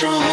[0.00, 0.29] strong.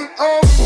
[0.00, 0.57] Oh.